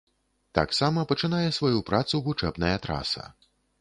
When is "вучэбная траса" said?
2.31-3.29